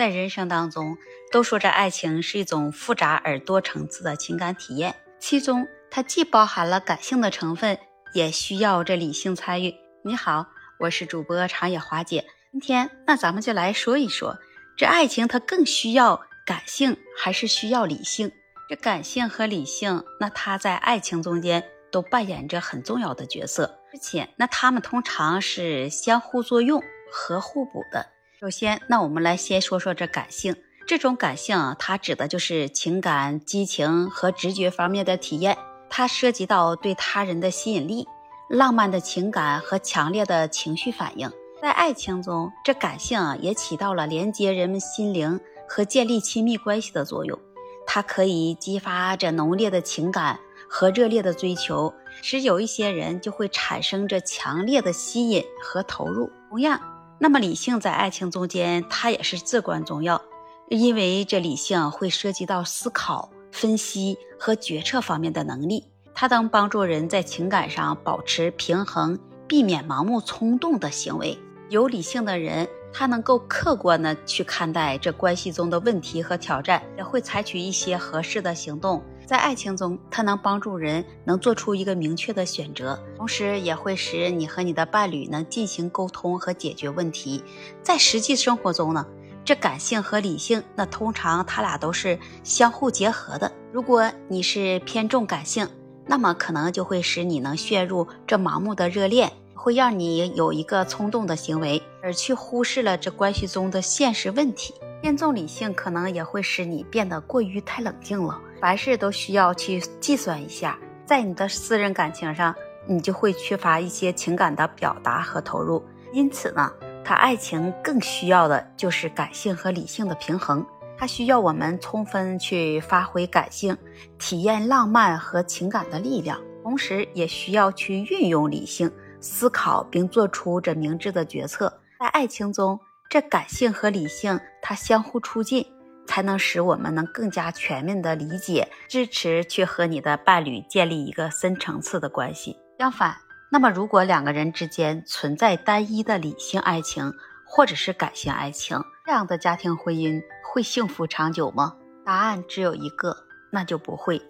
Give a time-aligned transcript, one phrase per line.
[0.00, 0.96] 在人生当中，
[1.30, 7.78] 都说这爱情是一种复杂而多层次的情感体验，其中它既包含了感性的成分，
[8.14, 9.74] 也需要这理性参与。
[10.02, 10.46] 你好，
[10.78, 14.38] 我是主播长野华姐，今天那咱们就来说一说，
[14.74, 18.32] 这爱情它更需要感性还是需要理性？
[18.70, 21.62] 这感性和理性，那它在爱情中间
[21.92, 26.82] 都扮演着很重要的角色，而且那它们通常是相互作用
[27.12, 28.06] 和互补的。
[28.40, 30.56] 首先，那我们来先说说这感性。
[30.86, 35.58] 这种感性啊，它指的就是情感、激情和直觉方面的体验。
[35.90, 38.08] 它涉及到对他人的吸引力、
[38.48, 41.30] 浪漫的情感和强烈的情绪反应。
[41.60, 47.38] 在爱情中，这感性啊也起到了连接人们心灵和建立亲密关系的作用。
[47.86, 56.32] 它可以激发着浓烈的情感和热烈的追求，使有一些人就会产生着强烈的吸引和投入。
[56.48, 56.80] 同样。
[57.22, 60.22] 那么理性在爱情中间，它也是至关重要，
[60.70, 71.38] 因为这理性会涉及到思考、分析和决策方面的能力，它能帮助人在情感上保持平衡，避免盲目冲动的行为。
[71.68, 79.02] 有理性的人，他能够客观的去看待这关系中的问题和挑战，也会采取一些合适的行动。
[79.24, 87.44] 在爱情中，他能帮助人能做出一个明确的选择，同时也会使你和你的伴侣能进行沟通和解决问题。
[87.80, 89.06] 在实际生活中呢，
[89.44, 93.52] 这感性和理性，那通常它俩都是相互结合的。
[93.72, 95.68] 如果你是偏重感性，
[96.06, 99.30] 那么可能就会使你能陷入这盲目的热恋，
[99.62, 104.72] 会让你有一个冲动的行为，而去忽视了这关系中的现实问题。
[105.02, 108.40] 偏重理性可能也会使你变得过于太冷静了。
[108.58, 112.54] 凡事都需要去计算一下，在你的私人感情上，
[112.86, 115.84] 你就会缺乏一些情感的表达和投入。
[116.10, 116.72] 因此呢，
[117.04, 120.64] 他爱情更需要的就是感性和理性的平衡。
[120.96, 123.76] 它需要我们充分去发挥感性，
[124.18, 128.90] 体验浪漫和情感的力量，同时也需要去运用理性
[129.20, 131.72] 思考，并做出这明智的决策。
[131.98, 135.66] 在爱情中，这感性和理性它相互促进。
[136.06, 142.58] 才能使我们能更加全面的理解、支持，去和你的伴侣建立一个深层次的关系。
[142.80, 143.16] 相反，
[143.48, 147.14] 那么如果两个人之间存在单一的理性爱情
[147.46, 151.76] 或者是感性爱情，这样的家庭婚姻会幸福长久吗？
[152.04, 153.16] 答案只有一个，
[153.52, 154.20] 那就不会。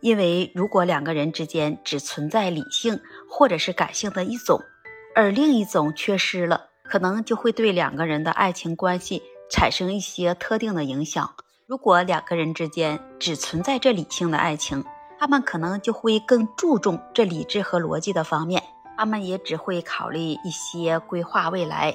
[0.00, 4.60] 因为如果两个人之间只存在理性或者是感性的一种，
[5.14, 9.22] 而另一种缺失了，可能就会对两个人的爱情关系。
[9.52, 11.28] 产生一些特定的影响。
[11.66, 14.84] 如果两个人之间只存在这理性的爱情，
[15.18, 18.62] 他们可能就会更注重这理智和逻辑的方面，
[18.96, 21.92] 他们也只会考虑一些规划未来，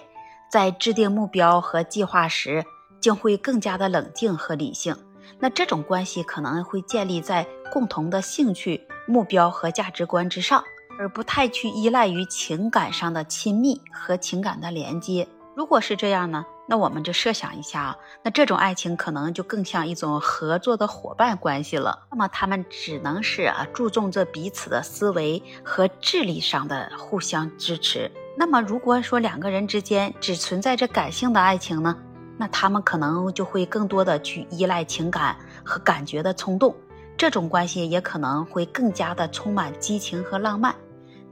[0.51, 2.61] 在制定目标和计划时，
[2.99, 4.93] 将会更加的冷静和理性。
[5.39, 10.63] 那这种关系可能会建立在共同的兴趣、目标和价值观之上，
[10.99, 15.27] 而不太去依赖于情感上的亲密和情感的连接。
[15.55, 16.45] 如果是这样呢？
[16.67, 22.07] 那我们就设想一下啊，那这种爱情可能就更像一种合作的伙伴关系了。
[22.09, 28.11] 那么他们只能是啊，注重着彼此的思维和智力上的互相支持。
[28.35, 31.95] 那么如果说两个人之间只存在着感性的爱情呢，
[32.37, 36.75] 那他们可能就会更多的去依赖情感和感觉的冲动，
[37.17, 40.75] 这种关系也可能会更加的充满激情和浪漫。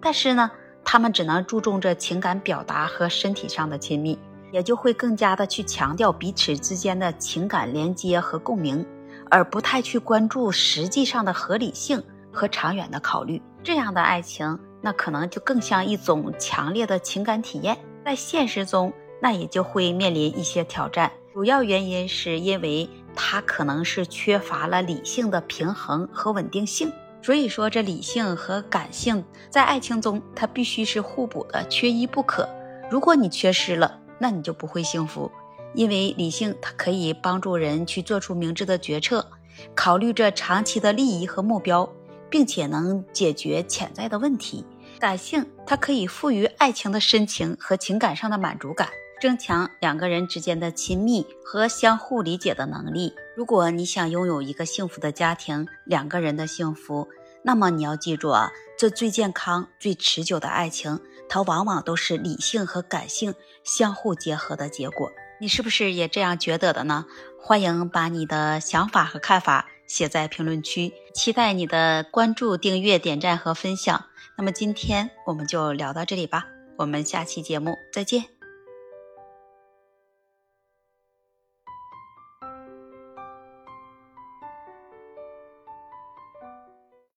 [0.01, 0.49] 但是呢，
[0.83, 4.17] 他们只能注重着情感表达和身体上的亲密。
[4.51, 8.85] 也就会更加的去强调彼此之间的情感连接和共鸣，
[9.31, 11.99] 而不太去关注实际上的合理性
[12.31, 13.41] 和长远的考虑。
[13.63, 17.75] 这样的爱情，那可能就更像一种强烈的情感体验，
[18.05, 18.93] 在现实中，
[19.23, 21.09] 那也就会面临一些挑战。
[21.34, 26.91] 主要原因是因为它可能是缺乏了理性的平衡和稳定性。
[27.22, 32.50] 所以说，这理性和感性在爱情中，它必须是互补的，缺一不可。
[32.91, 35.31] 如果你缺失了，那你就不会幸福，
[35.73, 39.25] 因为理性它可以帮助人去做出明智的决策，
[39.74, 41.89] 考虑着长期的利益和目标，
[42.30, 44.65] 并且能解决潜在的问题。
[45.00, 48.89] 感性它可以赋予爱情的深情和情感上的满足感，
[49.23, 53.13] 增强两个人之间的亲密和相互理解的能力。
[53.37, 57.07] 如果你想拥有一个幸福的家庭，两个人的幸福，
[57.41, 60.99] 那么你要记住啊，这最健康、最持久的爱情。
[61.29, 63.33] 它往往都是理性和感性
[63.63, 65.09] 相互结合的结果，
[65.39, 67.05] 你是不是也这样觉得的呢？
[67.39, 74.03] 欢迎把你的想法和看法写在评论区，期待你的关注、订阅、点赞和分享。
[74.37, 78.32] 那么今天我们就聊到这里吧，我们下期节目再见。